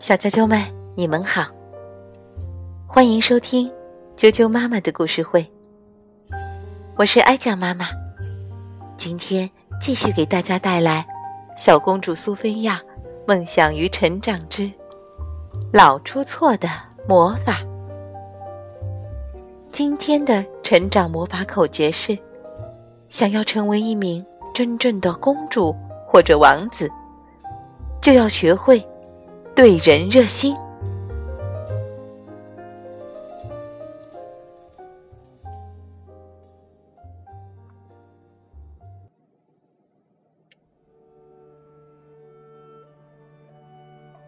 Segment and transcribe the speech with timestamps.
[0.00, 0.60] 小啾啾们，
[0.94, 1.46] 你们好，
[2.86, 3.68] 欢迎收听
[4.16, 5.44] 啾啾妈妈的故事会。
[6.94, 7.88] 我是哀酱妈妈，
[8.96, 11.04] 今天继续给大家带来
[11.60, 12.80] 《小公主苏菲亚
[13.26, 14.70] 梦想与成长之
[15.72, 16.68] 老出错的
[17.08, 17.52] 魔法》。
[19.72, 22.16] 今天的成长魔法口诀是：
[23.08, 24.24] 想要成为一名
[24.54, 25.74] 真正的公主
[26.06, 26.88] 或者王子，
[28.06, 28.86] 就要学会。
[29.56, 30.56] 对人热心。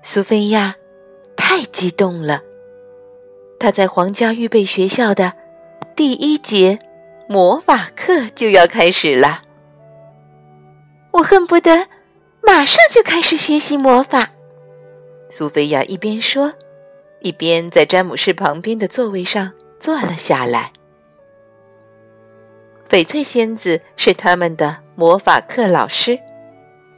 [0.03, 0.75] 苏菲亚
[1.37, 2.41] 太激动了，
[3.61, 5.35] 她在皇家预备学校的
[5.95, 6.81] 第一节
[7.29, 9.43] 魔法课就要开始了。
[11.13, 11.87] 我恨不得
[12.49, 14.31] 马上就开始学习魔法。
[15.29, 16.55] 苏菲亚一边说，
[17.21, 20.73] 一边在詹姆士旁边的座位上坐了下来。
[22.89, 26.19] 翡翠仙子是他们的魔法课老师，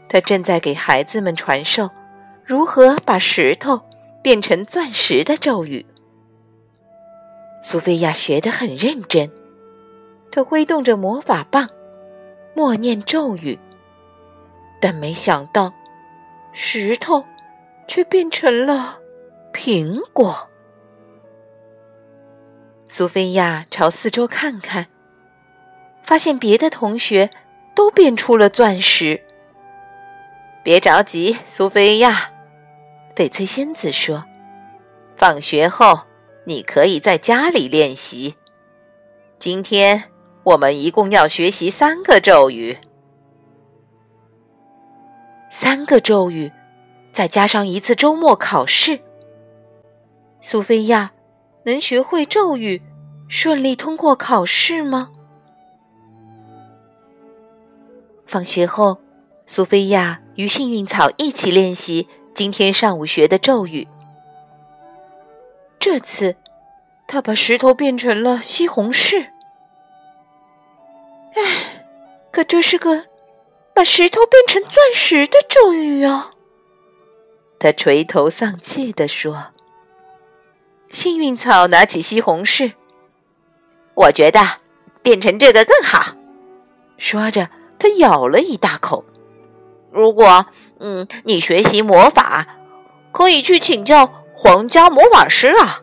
[0.09, 1.91] 她正在给孩子们传授
[2.47, 3.81] 如何把石头
[4.23, 5.85] 变成钻石的咒语。
[7.61, 9.29] 苏菲亚学得很认真，
[10.31, 11.69] 她挥动着魔法棒，
[12.55, 13.59] 默念咒语，
[14.81, 15.73] 但没想到
[16.53, 17.27] 石头。
[17.91, 19.01] 却变成了
[19.53, 20.49] 苹果。
[22.87, 24.87] 苏菲亚朝四周看看，
[26.05, 27.31] 发现别的同学
[27.75, 29.25] 都变出了钻石。
[30.63, 32.31] 别着急，苏菲亚，
[33.17, 34.25] 翡翠仙子说
[35.19, 36.03] ：“放学后
[36.45, 38.37] 你可以在家里练习。
[39.41, 40.05] 今天
[40.45, 42.79] 我们一共要学习三个咒语，
[45.61, 46.51] 三个咒语。”
[47.13, 49.01] 再加上一次周末考试，
[50.41, 51.11] 苏菲亚
[51.65, 52.81] 能学会咒语，
[53.29, 55.11] 顺利通过考试吗？
[58.25, 59.01] 放学后，
[59.45, 63.89] 苏菲亚与幸运草一起练习今天上午学的咒语。
[65.81, 66.37] 这次，
[67.09, 69.27] 她把石头变成了西红柿。
[71.35, 71.85] 唉，
[72.31, 73.07] 可这是个
[73.75, 76.33] 把石头变成钻石的咒语啊！
[77.59, 79.49] 他垂头丧气地说
[80.91, 82.73] ：“幸运草拿起西红柿，
[83.95, 84.41] 我觉得
[85.03, 86.17] 变成这个更好。”
[86.99, 87.49] 说着，
[87.79, 89.05] 他咬了一大口。
[89.91, 90.47] 如果
[90.79, 92.47] 嗯，你学习魔法，
[93.13, 95.83] 可以去请教皇家魔法师啊。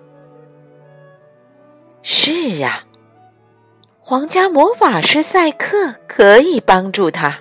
[2.01, 2.85] 是啊，
[3.99, 7.39] 皇家魔法师赛克可以帮助他。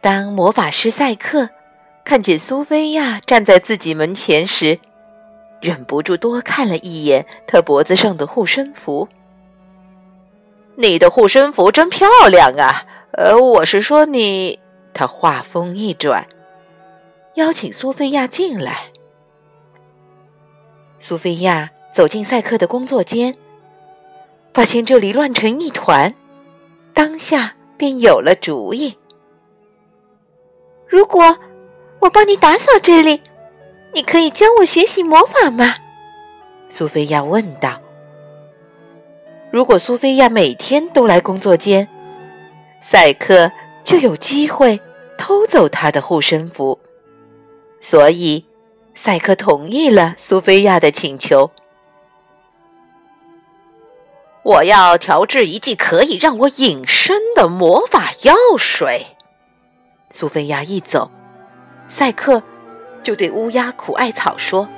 [0.00, 1.50] 当魔法师赛克
[2.04, 4.78] 看见苏菲亚站在自己门前时，
[5.60, 9.08] 忍不住多看了一眼她脖子上的护身符。
[10.76, 12.86] 你的护身符真漂亮啊！
[13.12, 14.58] 呃，我是说你。
[14.92, 16.26] 他话锋一转，
[17.34, 18.86] 邀请苏菲亚进来。
[20.98, 23.36] 苏菲亚走进赛克的工作间，
[24.52, 26.14] 发现这里乱成一团，
[26.92, 28.98] 当下便有了主意。
[30.90, 31.38] 如果
[32.00, 33.22] 我帮你打扫这里，
[33.94, 35.76] 你可以教我学习魔法吗？
[36.68, 37.80] 苏菲亚问道。
[39.52, 41.88] 如果苏菲亚每天都来工作间，
[42.82, 43.52] 赛克
[43.84, 44.80] 就有机会
[45.16, 46.80] 偷走她的护身符。
[47.80, 48.44] 所以，
[48.96, 51.52] 赛克同意了苏菲亚的请求。
[54.42, 59.16] 我要调制一剂可以让我隐身的魔法药水。
[60.10, 61.10] 苏菲亚一走，
[61.88, 62.42] 赛克
[63.02, 64.68] 就对乌鸦苦艾草说：“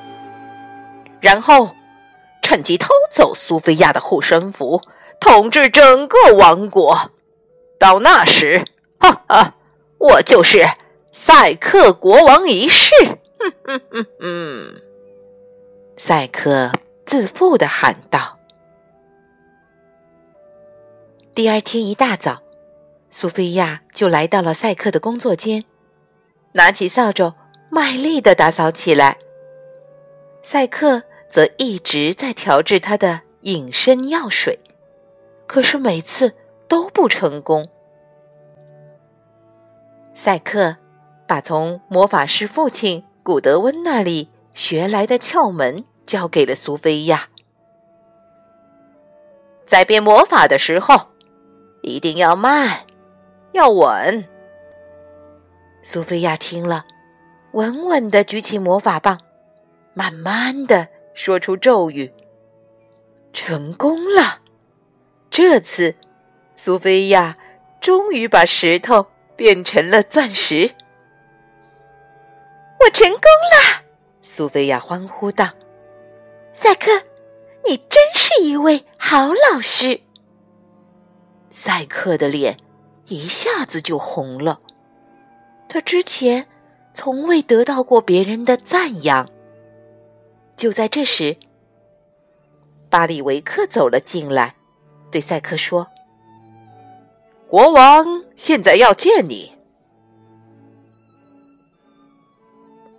[1.21, 1.75] 然后
[2.43, 4.83] 趁机偷走苏菲亚的护身符，
[5.19, 7.11] 统治整个王国。
[7.79, 8.65] 到那时，
[9.01, 9.55] 哈哈，
[9.99, 10.65] 我就是
[11.13, 12.95] 赛克国王一世。”
[13.41, 14.83] 哼哼哼哼，
[15.97, 16.71] 赛克
[17.05, 18.39] 自负的喊道。
[21.35, 22.43] 第二天一大早。
[23.15, 25.67] 苏菲亚就来到了赛克的工作间，
[26.53, 27.35] 拿起扫帚，
[27.71, 29.19] 卖力的打扫起来。
[30.43, 34.59] 赛克则一直在调制他的隐身药水，
[35.47, 36.35] 可是每次
[36.67, 37.69] 都不成功。
[40.15, 40.79] 赛克
[41.29, 47.29] 把从魔法师父亲古德温那里学来的窍门交给了苏菲亚，
[49.67, 51.11] 在变魔法的时候，
[51.83, 52.87] 一定要慢。
[53.53, 54.27] 要稳，
[55.83, 56.87] 苏菲亚听了，
[57.53, 59.21] 稳稳的举起魔法棒，
[59.95, 62.13] 慢慢的说出咒语。
[63.33, 64.41] 成功了！
[65.31, 65.97] 这次，
[66.57, 67.37] 苏菲亚
[67.81, 69.07] 终于把石头
[69.37, 70.75] 变成了钻石。
[72.81, 73.85] 我成功了！
[74.23, 75.51] 苏菲亚欢呼道
[76.53, 76.91] ：“赛克，
[77.65, 80.01] 你真是一位好老师。”
[81.49, 82.57] 赛克的脸
[83.07, 84.61] 一下子就红了。
[85.69, 86.47] 他之前
[86.95, 89.29] 从未得到过别人的赞扬。
[90.57, 91.37] 就在这时，
[92.91, 94.55] 巴里维克走了进来，
[95.11, 95.89] 对赛克说
[97.49, 99.53] ：“国王现在要见你。”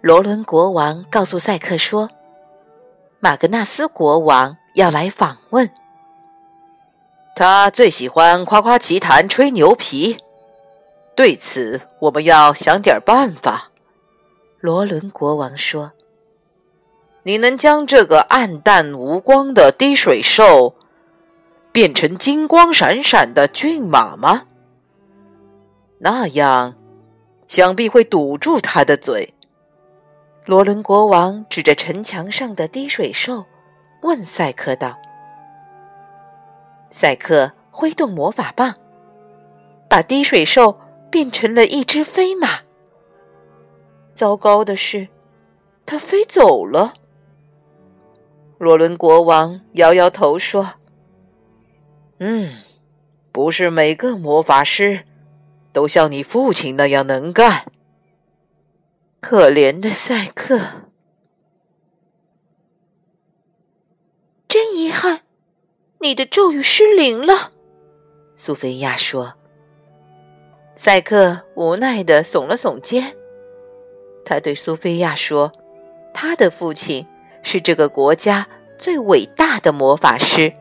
[0.02, 2.10] 罗伦国王告诉赛克说
[3.22, 5.70] ：“马格纳斯国王要来访问，
[7.36, 10.18] 他最喜欢夸夸其谈、吹牛皮。
[11.16, 13.72] 对此，我们要想点办法。”
[14.60, 15.92] 罗伦国王说。
[17.26, 20.76] 你能将这个暗淡无光的滴水兽
[21.72, 24.44] 变成金光闪闪的骏马吗？
[26.00, 26.76] 那样，
[27.48, 29.34] 想必会堵住他的嘴。
[30.46, 33.46] 罗伦国王指着城墙上的滴水兽，
[34.02, 34.98] 问赛克道
[36.94, 38.76] ：“赛克挥动魔法棒，
[39.90, 40.80] 把滴水兽
[41.12, 42.62] 变成了一只飞马。
[44.14, 45.10] 糟糕的是，
[45.86, 46.94] 它飞走了。”
[48.60, 50.76] 罗伦国王摇摇头说
[52.20, 52.62] ：“嗯，
[53.34, 55.06] 不是每个魔法师
[55.74, 57.66] 都像你父亲那样能干。
[59.20, 60.60] 可怜的赛克，
[64.48, 65.23] 真遗憾，
[66.04, 67.50] 你的咒语失灵了。”
[68.38, 69.34] 苏菲亚说。
[70.76, 73.16] 赛克无奈的耸了耸肩，
[74.26, 75.52] 他对苏菲亚说
[76.14, 77.08] ：“他的父亲。”
[77.46, 78.48] 是这个国家
[78.78, 80.54] 最伟大的魔法师，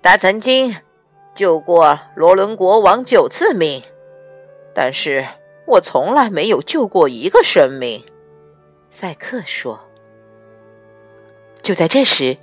[0.00, 0.76] 他曾经
[1.34, 3.82] 救过罗伦国王九次命，
[4.72, 5.26] 但是
[5.66, 8.04] 我从来没有救过一个生命。
[8.92, 9.88] 赛克说。
[11.60, 12.36] 就在这时，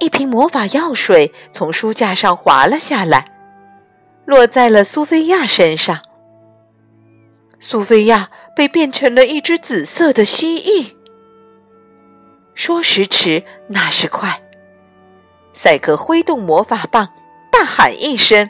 [0.00, 3.24] 一瓶魔法药水从书架上滑了下来，
[4.24, 6.00] 落在了苏菲亚身上。
[7.60, 10.94] 苏菲亚被变成了一只紫色的蜥蜴。
[12.54, 14.42] 说时迟，那时快，
[15.52, 17.10] 赛克挥动魔法棒，
[17.52, 18.48] 大喊一声：“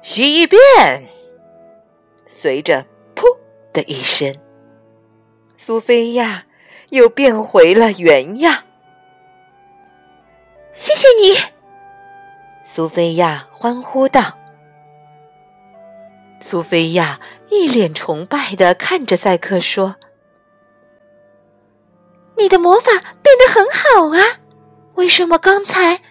[0.00, 0.58] 蜥蜴变！”
[2.26, 3.24] 随着“噗”
[3.72, 4.34] 的一声，
[5.58, 6.44] 苏菲亚
[6.88, 8.64] 又变回了原样。
[10.74, 11.38] 谢谢你，
[12.64, 14.36] 苏菲亚欢呼道。
[16.40, 19.96] 苏菲亚一脸崇拜的看着赛克说。
[22.36, 24.40] 你的魔法变得很好啊！
[24.94, 26.02] 为什么刚才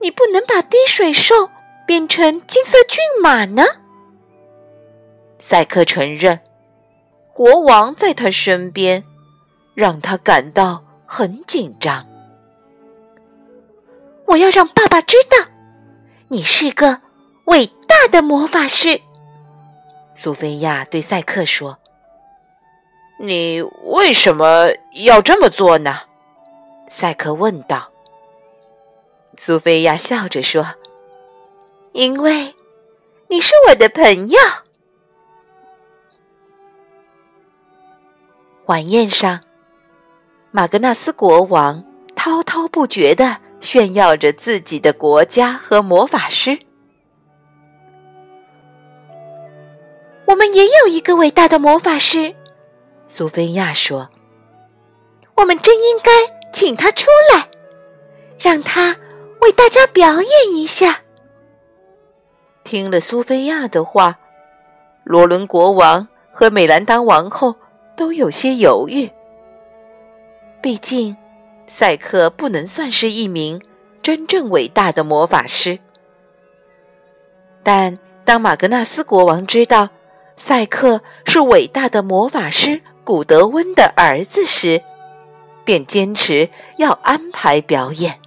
[0.00, 1.48] 你不能把滴水兽
[1.86, 3.64] 变成金色骏马呢？
[5.38, 6.40] 赛克承认，
[7.32, 9.02] 国王在他身边，
[9.72, 12.06] 让他感到很紧张。
[14.30, 15.50] 我要让爸爸知道，
[16.28, 17.00] 你是个
[17.46, 19.00] 伟大的魔法师。
[20.14, 21.78] 苏菲亚对赛克说。
[23.22, 24.68] 你为什么
[25.04, 26.00] 要这么做呢？
[26.88, 27.90] 赛克问道。
[29.36, 30.66] 苏菲亚笑着说
[31.92, 32.54] ：“因为
[33.28, 34.38] 你是我的朋友。”
[38.66, 39.40] 晚宴上，
[40.50, 41.84] 马格纳斯国王
[42.14, 46.58] 滔滔不绝的炫耀着自己的国家和魔法师。
[50.26, 52.34] 我们也有一个伟大的魔法师。
[53.08, 54.08] 苏菲亚说
[55.36, 56.10] ：“我们真应该
[56.52, 57.48] 请他出来，
[58.38, 58.96] 让他
[59.40, 61.00] 为大家表演一下。”
[62.62, 64.18] 听了苏菲亚的话，
[65.02, 67.56] 罗伦国王和美兰达王后
[67.96, 69.10] 都有些犹豫。
[70.62, 71.16] 毕竟，
[71.72, 73.62] 赛克不能算是一名
[74.02, 75.78] 真正伟大的魔法师。
[77.62, 79.88] 但当马格纳斯国王知道
[80.36, 84.82] 赛克是伟大的魔法师，古德温的儿子时，
[85.64, 88.18] 便坚持要安排表演。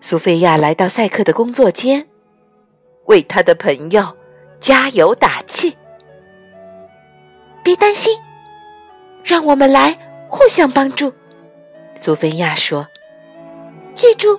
[0.00, 2.06] 苏菲亚来到赛克的工作间，
[3.06, 4.16] 为他的朋友
[4.60, 5.76] 加油打气。
[7.64, 8.16] 别担心，
[9.24, 9.98] 让我们来
[10.28, 11.12] 互相帮助。
[12.04, 12.88] 苏菲亚说
[13.94, 14.36] ：“记住，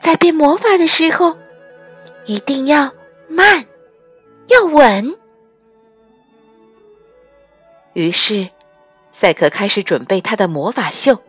[0.00, 1.38] 在变魔法的时候，
[2.24, 2.90] 一定要
[3.28, 3.64] 慢，
[4.48, 5.14] 要稳。
[7.92, 8.48] 于是，
[9.12, 11.22] 赛克开始准备他的魔法秀。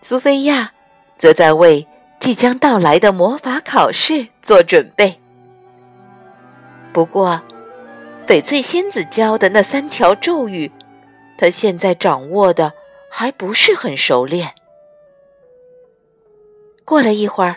[0.00, 0.72] 苏菲亚
[1.18, 1.86] 则在为
[2.18, 5.20] 即将到来的魔法考试做准备。
[6.94, 7.42] 不过，
[8.26, 10.72] 翡翠仙子教的那三条咒语，
[11.36, 12.72] 她现在掌握的
[13.10, 14.54] 还不是很熟练。
[16.84, 17.56] 过了一会儿，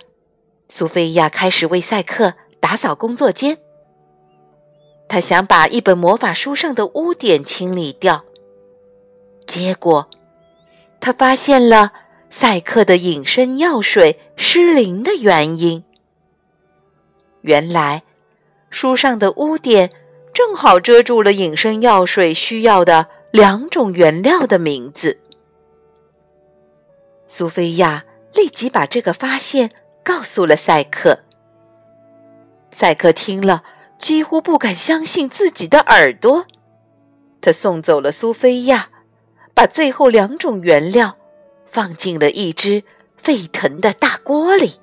[0.67, 3.57] 苏菲亚开始为赛克打扫工作间。
[5.07, 8.25] 他想把一本魔法书上的污点清理掉，
[9.45, 10.09] 结果
[10.99, 11.93] 他发现了
[12.31, 15.83] 赛克的隐身药水失灵的原因。
[17.41, 18.03] 原来，
[18.71, 19.91] 书上的污点
[20.33, 25.19] 正好遮住了隐身药水需要的两种原料的名字。
[27.35, 29.71] 苏菲亚立即把这个发现
[30.03, 31.23] 告诉了赛克。
[32.69, 33.63] 赛克听了。
[33.99, 36.45] 几乎不敢相信自己的耳朵，
[37.39, 38.89] 他送走了苏菲亚，
[39.53, 41.17] 把最后两种原料
[41.65, 42.83] 放进了一只
[43.15, 44.81] 沸腾的大锅里。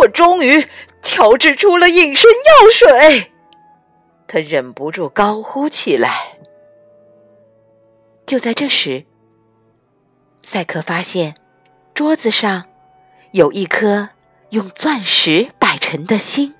[0.00, 0.66] 我终于
[1.00, 3.32] 调制出了隐身药水，
[4.26, 6.38] 他忍不住高呼起来。
[8.26, 9.04] 就在这时，
[10.46, 11.34] 赛克发现
[11.92, 12.66] 桌子上
[13.32, 14.10] 有一颗
[14.50, 16.54] 用钻石摆成的心。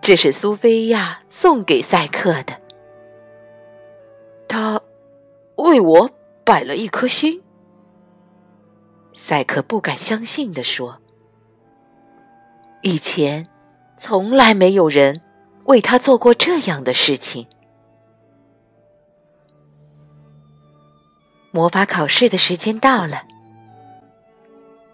[0.00, 2.58] 这是苏菲亚送给赛克的，
[4.48, 4.80] 他
[5.56, 6.10] 为我
[6.42, 7.42] 摆了一颗心。
[9.12, 11.02] 赛克不敢相信地说
[12.80, 13.46] ：“以前
[13.98, 15.20] 从来没有人
[15.66, 17.46] 为他做过这样的事情。”
[21.52, 23.24] 魔法考试的时间到了，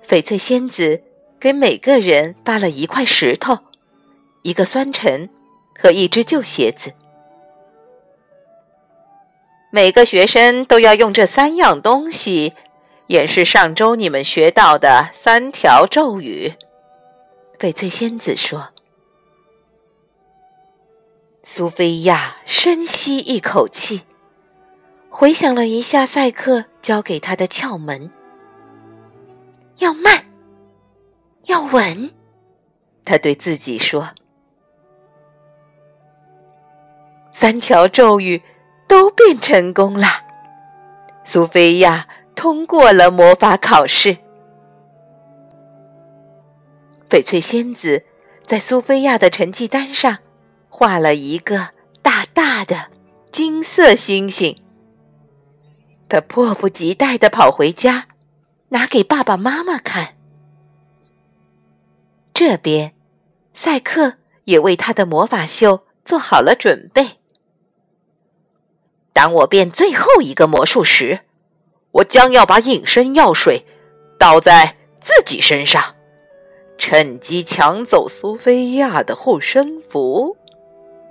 [0.06, 1.02] 翡翠仙子
[1.38, 3.60] 给每个人发了一块石头。
[4.42, 5.28] 一个酸尘
[5.78, 6.94] 和一只旧鞋子，
[9.70, 12.54] 每个学生都要用这三样东西
[13.08, 16.54] 演示上周你们学到的三条咒语。
[17.58, 18.70] 翡翠仙子说
[21.42, 24.02] ：“苏菲亚深吸一口气，
[25.10, 28.10] 回想了一下赛克教给他的窍门，
[29.78, 30.24] 要慢，
[31.44, 32.10] 要稳。”
[33.04, 34.10] 他对自己说。
[37.32, 38.42] 三条咒语
[38.86, 40.06] 都变成功了，
[41.24, 44.18] 苏菲亚通过了魔法考试。
[47.08, 48.04] 翡翠仙子
[48.44, 50.18] 在苏菲亚的成绩单上
[50.68, 51.70] 画了一个
[52.02, 52.88] 大大的
[53.32, 54.60] 金色星星。
[56.08, 58.08] 他迫不及待的跑回家，
[58.70, 60.16] 拿给爸爸妈妈看。
[62.32, 62.94] 这边，
[63.52, 67.18] 赛克也为他的魔法秀做好了准备。
[69.12, 71.20] 当我变最后一个魔术时，
[71.90, 73.66] 我将要把隐身药水
[74.18, 75.96] 倒在自己身上，
[76.78, 80.36] 趁机抢走苏菲亚的护身符，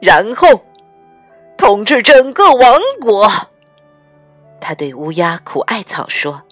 [0.02, 0.64] 然后
[1.58, 3.30] 统治整个王国。
[4.60, 6.44] 他对乌鸦苦艾草说：“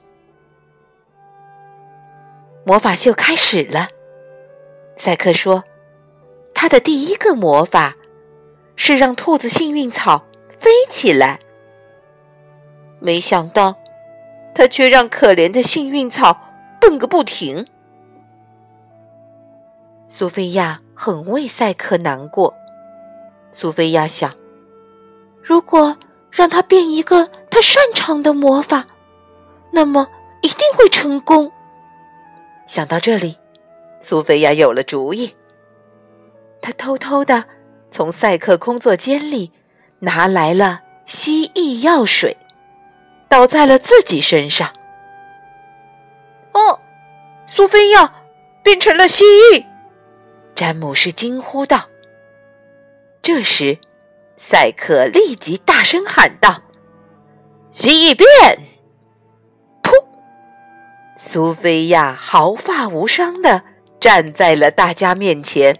[2.65, 3.89] 魔法秀开始了。”
[4.97, 5.63] 赛克说
[6.55, 7.95] ：“他的第一个魔法
[8.75, 10.25] 是让兔子幸运草
[10.57, 11.39] 飞起来。”
[12.99, 13.75] 没想到，
[14.53, 16.39] 他却让可怜的幸运草
[16.79, 17.67] 蹦个不停。
[20.07, 22.55] 苏菲亚很为赛克难过。
[23.51, 24.33] 苏菲亚想，
[25.43, 25.97] 如果
[26.31, 28.85] 让他变一个他擅长的魔法，
[29.71, 30.09] 那么
[30.41, 31.49] 一定会成功。
[32.67, 33.37] 想到这里，
[34.01, 35.33] 苏菲亚有了主意。
[36.61, 37.45] 她偷偷的
[37.89, 39.53] 从赛克工作间里
[39.99, 42.35] 拿来了蜥蜴药水。
[43.29, 44.73] 倒在了自己身上。
[46.51, 46.81] 哦，
[47.47, 48.15] 苏菲亚
[48.63, 49.65] 变成了蜥蜴！
[50.53, 51.87] 詹姆士惊呼道。
[53.21, 53.79] 这时，
[54.35, 56.61] 赛克立即大声喊道
[57.75, 58.27] ：“蜥蜴变！”
[59.83, 59.91] 噗，
[61.17, 63.63] 苏菲亚毫发无伤的
[63.99, 65.77] 站在了大家面前。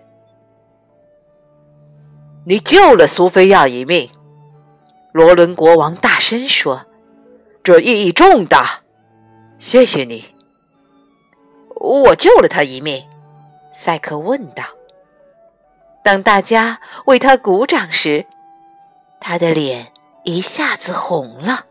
[2.46, 4.10] 你救了苏菲亚一命，
[5.14, 6.86] 罗伦国王大声说。
[7.64, 8.82] 这意义重大，
[9.58, 10.36] 谢谢你。
[11.76, 13.04] 我救了他一命。
[13.74, 14.64] 赛克问道。
[16.04, 18.28] 当大家为他鼓掌时，
[19.20, 19.92] 他的脸
[20.26, 21.66] 一下子红了。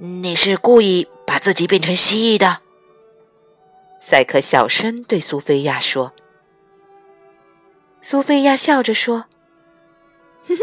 [0.00, 2.58] 你是故意把自己变成蜥蜴的？
[4.00, 6.12] 赛克小声对苏菲亚说。
[8.00, 9.24] 苏菲亚笑着说
[10.46, 10.62] ：“哼哼，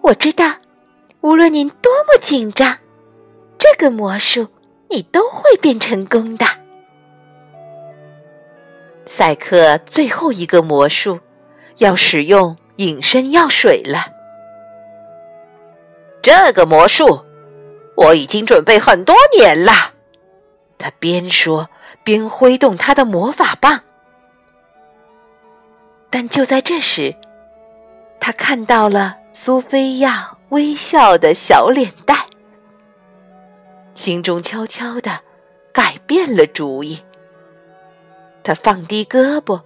[0.00, 0.54] 我知道，
[1.20, 2.78] 无论您多么紧张，
[3.58, 4.48] 这个魔术
[4.88, 6.46] 你都会变成功的。”
[9.04, 11.20] 赛克最后一个魔术
[11.76, 14.06] 要使用隐身药水了。
[16.22, 17.26] 这个魔术
[17.98, 19.94] 我已经准备很多年了。
[20.78, 21.68] 他边说
[22.04, 23.80] 边挥动他的魔法棒。
[26.08, 27.16] 但就在这时，
[28.20, 32.16] 他看到了苏菲亚微笑的小脸蛋，
[33.96, 35.20] 心中悄悄的
[35.72, 37.02] 改变了主意。
[38.44, 39.62] 他放低胳膊，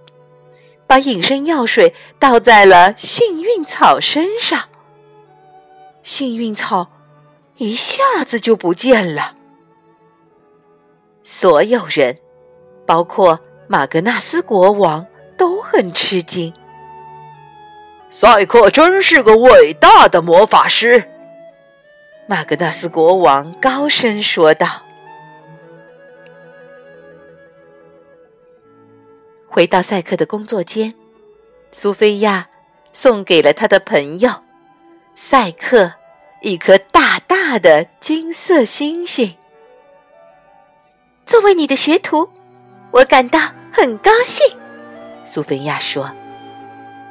[0.87, 4.69] 把隐身药水倒在了幸运草身上。
[6.01, 6.89] 幸运草
[7.63, 9.37] 一下子就不见了。
[11.23, 12.19] 所有人，
[12.85, 15.07] 包括马格纳斯国王。
[15.35, 16.53] 都很吃惊。
[18.09, 21.09] 赛克真是个伟大的魔法师，
[22.27, 24.67] 马格纳斯国王高声说道。
[29.47, 30.93] 回到赛克的工作间，
[31.71, 32.47] 苏菲亚
[32.93, 34.29] 送给了他的朋友
[35.15, 35.93] 赛克
[36.43, 39.37] 一颗大大的金色星星。
[41.25, 42.29] 作为你的学徒，
[42.91, 43.39] 我感到
[43.71, 44.45] 很高兴。
[45.23, 46.11] 苏菲亚说：“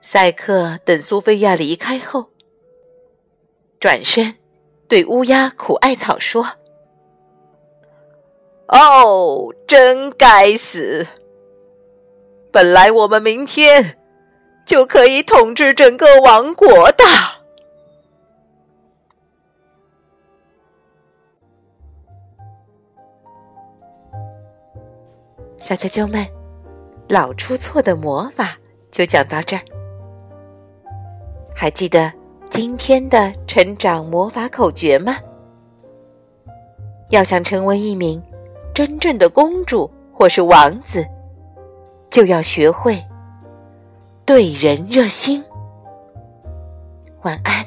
[0.00, 2.30] 赛克等苏菲亚离开后，
[3.78, 4.36] 转身
[4.88, 6.46] 对乌鸦苦艾草说
[8.68, 11.06] ：“哦，真该死！
[12.50, 13.98] 本来我们明天
[14.70, 17.02] 就可以统治整个王国的。”
[25.58, 26.24] 小啾啾们，
[27.08, 28.56] 老出错的魔法
[28.92, 29.62] 就讲到这儿。
[31.52, 32.12] 还记得
[32.48, 35.16] 今天的成长魔法口诀吗？
[37.08, 38.22] 要想成为一名
[38.72, 41.04] 真正的公主或是王子，
[42.08, 43.04] 就要学会
[44.30, 45.42] 对人热心。
[47.22, 47.59] 晚安。